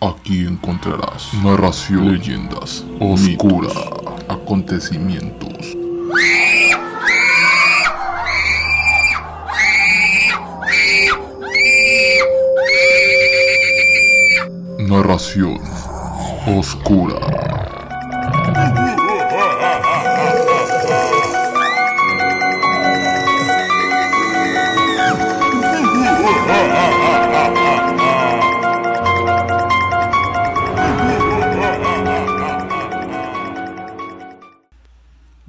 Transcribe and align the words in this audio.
Aquí 0.00 0.46
encontrarás 0.46 1.34
narración, 1.42 2.12
leyendas, 2.12 2.84
oscuras, 3.00 3.74
acontecimientos. 4.28 5.76
Narración 14.78 15.58
oscura. 16.46 17.57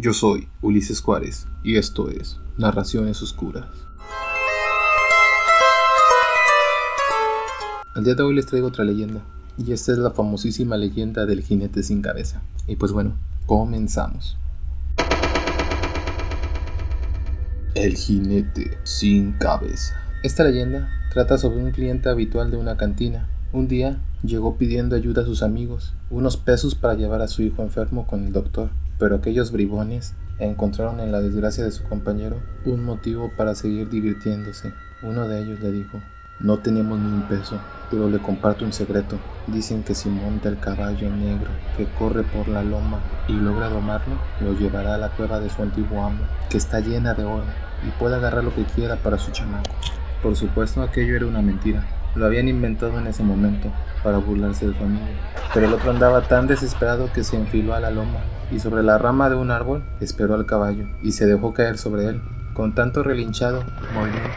Yo 0.00 0.12
soy 0.12 0.46
Ulises 0.62 1.00
Juárez 1.00 1.48
y 1.64 1.76
esto 1.76 2.08
es 2.08 2.38
Narraciones 2.56 3.20
Oscuras. 3.20 3.66
El 7.96 8.04
día 8.04 8.14
de 8.14 8.22
hoy 8.22 8.36
les 8.36 8.46
traigo 8.46 8.68
otra 8.68 8.84
leyenda 8.84 9.22
y 9.56 9.72
esta 9.72 9.90
es 9.90 9.98
la 9.98 10.12
famosísima 10.12 10.76
leyenda 10.76 11.26
del 11.26 11.42
jinete 11.42 11.82
sin 11.82 12.00
cabeza. 12.00 12.40
Y 12.68 12.76
pues 12.76 12.92
bueno, 12.92 13.14
comenzamos. 13.46 14.36
El 17.74 17.96
jinete 17.96 18.78
sin 18.84 19.32
cabeza. 19.32 20.00
Esta 20.22 20.44
leyenda 20.44 20.88
trata 21.12 21.38
sobre 21.38 21.56
un 21.56 21.72
cliente 21.72 22.08
habitual 22.08 22.52
de 22.52 22.56
una 22.56 22.76
cantina. 22.76 23.26
Un 23.52 23.66
día 23.66 23.98
llegó 24.22 24.58
pidiendo 24.58 24.94
ayuda 24.94 25.22
a 25.22 25.26
sus 25.26 25.42
amigos, 25.42 25.92
unos 26.08 26.36
pesos 26.36 26.76
para 26.76 26.94
llevar 26.94 27.20
a 27.20 27.26
su 27.26 27.42
hijo 27.42 27.62
enfermo 27.62 28.06
con 28.06 28.24
el 28.24 28.32
doctor, 28.32 28.70
pero 28.98 29.16
aquellos 29.16 29.52
bribones 29.52 30.14
encontraron 30.38 31.00
en 31.00 31.12
la 31.12 31.20
desgracia 31.20 31.64
de 31.64 31.70
su 31.70 31.84
compañero 31.84 32.36
un 32.64 32.84
motivo 32.84 33.32
para 33.36 33.54
seguir 33.54 33.88
divirtiéndose. 33.88 34.72
Uno 35.02 35.28
de 35.28 35.42
ellos 35.42 35.60
le 35.60 35.72
dijo, 35.72 36.00
no 36.40 36.58
tenemos 36.58 36.98
ni 36.98 37.06
un 37.06 37.22
peso, 37.22 37.58
pero 37.90 38.08
le 38.08 38.18
comparto 38.18 38.64
un 38.64 38.72
secreto. 38.72 39.18
Dicen 39.46 39.82
que 39.82 39.94
si 39.94 40.08
monta 40.08 40.48
el 40.48 40.58
caballo 40.58 41.10
negro 41.10 41.50
que 41.76 41.86
corre 41.86 42.22
por 42.22 42.48
la 42.48 42.62
loma 42.62 43.00
y 43.26 43.32
logra 43.32 43.68
domarlo, 43.68 44.16
lo 44.40 44.52
llevará 44.52 44.94
a 44.94 44.98
la 44.98 45.10
cueva 45.10 45.40
de 45.40 45.50
su 45.50 45.62
antiguo 45.62 46.04
amo, 46.04 46.24
que 46.50 46.58
está 46.58 46.80
llena 46.80 47.14
de 47.14 47.24
oro, 47.24 47.46
y 47.86 47.90
puede 47.98 48.16
agarrar 48.16 48.44
lo 48.44 48.54
que 48.54 48.64
quiera 48.64 48.96
para 48.96 49.18
su 49.18 49.32
chamaco. 49.32 49.74
Por 50.22 50.36
supuesto 50.36 50.82
aquello 50.82 51.16
era 51.16 51.26
una 51.26 51.42
mentira. 51.42 51.84
Lo 52.14 52.26
habían 52.26 52.48
inventado 52.48 52.98
en 52.98 53.06
ese 53.06 53.22
momento 53.22 53.70
para 54.02 54.18
burlarse 54.18 54.66
de 54.66 54.76
su 54.76 54.82
amigo. 54.82 55.06
Pero 55.54 55.66
el 55.66 55.74
otro 55.74 55.90
andaba 55.90 56.22
tan 56.22 56.46
desesperado 56.46 57.12
que 57.12 57.22
se 57.22 57.36
enfiló 57.36 57.74
a 57.74 57.80
la 57.80 57.90
loma 57.90 58.18
y 58.50 58.60
sobre 58.60 58.82
la 58.82 58.98
rama 58.98 59.28
de 59.28 59.36
un 59.36 59.50
árbol 59.50 59.82
esperó 60.00 60.34
al 60.34 60.46
caballo 60.46 60.86
y 61.02 61.12
se 61.12 61.26
dejó 61.26 61.52
caer 61.52 61.78
sobre 61.78 62.06
él. 62.06 62.22
Con 62.54 62.74
tanto 62.74 63.02
relinchado 63.02 63.62
movimiento, 63.94 64.28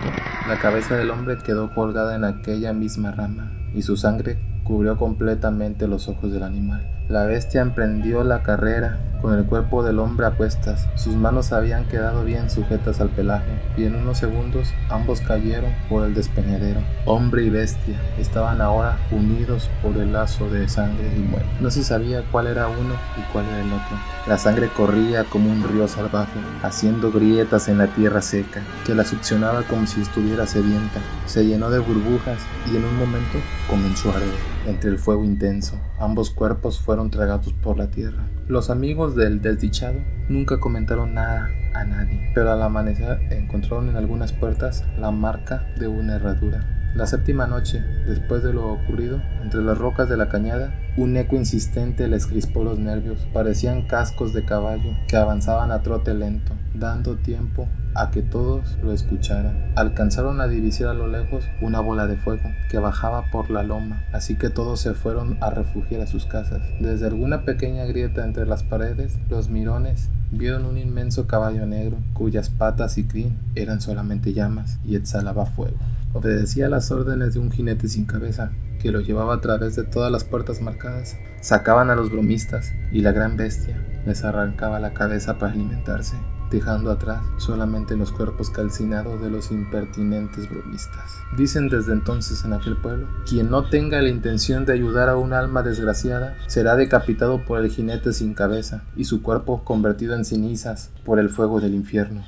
la 0.48 0.60
cabeza 0.60 0.96
del 0.96 1.10
hombre 1.10 1.38
quedó 1.38 1.74
colgada 1.74 2.16
en 2.16 2.24
aquella 2.24 2.72
misma 2.72 3.12
rama 3.12 3.52
y 3.74 3.82
su 3.82 3.98
sangre 3.98 4.38
cubrió 4.64 4.98
completamente 4.98 5.88
los 5.88 6.08
ojos 6.08 6.32
del 6.32 6.44
animal. 6.44 6.88
La 7.10 7.26
bestia 7.26 7.62
emprendió 7.62 8.24
la 8.24 8.44
carrera 8.44 9.00
con 9.22 9.38
el 9.38 9.46
cuerpo 9.46 9.84
del 9.84 10.00
hombre 10.00 10.26
a 10.26 10.32
cuestas. 10.32 10.88
Sus 10.96 11.16
manos 11.16 11.52
habían 11.52 11.86
quedado 11.86 12.24
bien 12.24 12.50
sujetas 12.50 13.00
al 13.02 13.10
pelaje 13.10 13.52
y 13.78 13.86
en 13.86 13.96
unos 13.96 14.18
segundos 14.18 14.74
ambos 14.90 15.22
cayeron 15.22 15.72
por 15.90 16.06
el 16.06 16.14
despeñadero. 16.14 16.82
Hombre 17.06 17.44
y 17.44 17.50
bestia 17.50 18.00
estaban 18.18 18.62
ahora 18.62 18.98
unidos 19.12 19.70
por 19.82 19.96
el 19.98 20.14
lazo 20.14 20.50
de 20.50 20.68
sangre 20.68 21.12
y 21.16 21.20
muerte. 21.20 21.50
No 21.60 21.70
se 21.70 21.84
sabía 21.84 22.24
cuál 22.32 22.48
era 22.48 22.68
uno 22.68 22.96
y 23.18 23.32
cuál 23.32 23.46
era 23.46 23.62
el 23.62 23.74
otro. 23.74 23.98
La 24.28 24.38
sangre 24.38 24.70
corría 24.70 25.24
como 25.24 25.52
un 25.52 25.64
río 25.64 25.88
salvaje, 25.88 26.40
haciendo 26.62 27.12
grietas 27.12 27.68
en 27.70 27.80
la 27.80 27.88
tierra 27.88 28.22
seca, 28.22 28.62
que 28.86 28.94
la 28.94 29.04
succionaba 29.04 29.64
como 29.64 29.88
si 29.88 30.02
estuviera 30.02 30.46
sedienta. 30.46 31.00
Se 31.26 31.46
llenó 31.46 31.72
de 31.72 31.80
burbujas 31.80 32.38
y 32.72 32.78
en 32.78 32.86
un 32.86 32.98
momento 32.98 33.40
comenzó 33.68 34.12
a 34.12 34.18
arder. 34.18 34.52
Entre 34.68 34.92
el 34.92 35.00
fuego 35.00 35.24
intenso, 35.24 35.76
ambos 36.00 36.30
cuerpos 36.30 36.80
fueron 36.80 37.10
tragados 37.10 37.52
por 37.64 37.78
la 37.78 37.88
tierra. 37.88 38.22
Los 38.52 38.70
amigos 38.70 39.16
del 39.16 39.42
desdichado 39.42 40.02
nunca 40.28 40.60
comentaron 40.60 41.14
nada 41.14 41.50
a 41.74 41.86
nadie, 41.86 42.20
pero 42.36 42.52
al 42.52 42.62
amanecer 42.62 43.22
encontraron 43.32 43.88
en 43.88 43.96
algunas 43.96 44.34
puertas 44.34 44.84
la 45.00 45.10
marca 45.10 45.68
de 45.80 45.88
una 45.88 46.18
herradura. 46.18 46.92
La 46.94 47.08
séptima 47.08 47.48
noche, 47.48 47.80
después 48.06 48.44
de 48.44 48.52
lo 48.52 48.74
ocurrido, 48.74 49.22
entre 49.42 49.62
las 49.62 49.78
rocas 49.78 50.10
de 50.10 50.18
la 50.18 50.28
cañada, 50.28 50.76
un 50.98 51.16
eco 51.16 51.38
insistente 51.38 52.10
les 52.10 52.28
crispó 52.28 52.66
los 52.66 52.78
nervios. 52.78 53.26
Parecían 53.32 53.88
cascos 53.88 54.34
de 54.34 54.44
caballo 54.44 54.98
que 55.08 55.16
avanzaban 55.16 55.72
a 55.72 55.82
trote 55.82 56.14
lento, 56.14 56.52
dando 56.74 57.16
tiempo 57.18 57.68
a 57.96 58.12
que 58.12 58.22
todos 58.22 58.78
lo 58.82 58.94
escucharan. 58.94 59.72
Alcanzaron 59.76 60.42
a 60.42 60.48
divisar 60.48 60.90
a 60.90 60.94
lo 60.94 61.08
lejos 61.08 61.46
una 61.62 61.80
bola 61.80 62.08
de 62.08 62.18
fuego 62.18 62.50
que 62.70 62.78
bajaba 62.78 63.26
por 63.32 63.50
la 63.50 63.64
loma, 63.64 64.04
así 64.14 64.36
que 64.36 64.50
todos 64.50 64.80
se 64.80 64.94
fueron 64.94 65.38
a 65.42 65.50
refugiar 65.50 66.02
a 66.02 66.08
sus 66.08 66.26
casas. 66.26 66.62
Desde 66.80 67.08
alguna 67.08 67.44
pequeña 67.44 67.86
grieta 67.86 68.26
entre 68.26 68.46
las 68.46 68.64
paredes, 68.64 69.20
los 69.30 69.50
mirones 69.50 70.10
vieron 70.32 70.66
un 70.66 70.78
inmenso 70.78 71.28
caballo 71.28 71.66
negro 71.66 71.98
cuyas 72.14 72.50
patas 72.50 72.98
y 72.98 73.04
crin 73.04 73.38
eran 73.56 73.82
solamente 73.82 74.34
llamas 74.34 74.80
y 74.86 74.96
exhalaba 74.96 75.46
fuego. 75.46 75.78
Obedecía 76.14 76.70
las 76.70 76.92
órdenes 76.92 77.34
de 77.34 77.40
un 77.40 77.52
jinete 77.52 77.88
sin 77.88 78.06
cabeza, 78.06 78.52
que 78.82 78.92
lo 78.92 79.00
llevaba 79.00 79.36
a 79.36 79.42
través 79.42 79.76
de 79.76 79.84
todas 79.84 80.12
las 80.12 80.24
puertas 80.24 80.62
marcadas. 80.62 81.16
Sacaban 81.40 81.90
a 81.90 81.96
los 81.96 82.12
bromistas 82.12 82.74
y 82.92 83.02
la 83.02 83.12
gran 83.12 83.38
bestia 83.38 83.78
les 84.06 84.24
arrancaba 84.24 84.80
la 84.80 84.94
cabeza 84.94 85.38
para 85.38 85.54
alimentarse, 85.54 86.16
dejando 86.52 86.92
atrás 86.92 87.24
solamente 87.38 87.96
los 87.96 88.12
cuerpos 88.12 88.50
calcinados 88.50 89.22
de 89.22 89.32
los 89.32 89.52
impertinentes 89.52 90.50
bromistas. 90.50 91.18
Dicen 91.38 91.70
desde 91.70 91.94
entonces 91.94 92.44
en 92.46 92.54
aquel 92.54 92.76
pueblo, 92.78 93.08
quien 93.28 93.50
no 93.50 93.70
tenga 93.70 94.02
la 94.02 94.10
intención 94.10 94.66
de 94.66 94.74
ayudar 94.74 95.10
a 95.10 95.16
un 95.16 95.34
alma 95.34 95.64
desgraciada 95.64 96.38
será 96.48 96.76
decapitado 96.76 97.44
por 97.46 97.60
el 97.60 97.72
jinete 97.72 98.14
sin 98.14 98.34
cabeza 98.34 98.84
y 98.96 99.06
su 99.06 99.24
cuerpo 99.24 99.64
convertido 99.64 100.16
en 100.16 100.26
cenizas 100.26 100.92
por 101.06 101.20
el 101.20 101.30
fuego 101.30 101.62
del 101.62 101.74
infierno. 101.74 102.24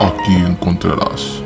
Aquí 0.00 0.34
encontrarás 0.34 1.45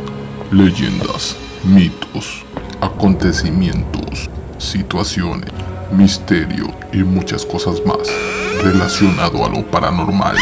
leyendas, 0.51 1.37
mitos, 1.63 2.45
acontecimientos, 2.81 4.29
situaciones, 4.59 5.51
misterio 5.93 6.67
y 6.93 6.99
muchas 6.99 7.47
cosas 7.47 7.81
más 7.87 8.09
relacionado 8.63 9.45
a 9.45 9.49
lo 9.49 9.65
paranormal. 9.71 10.37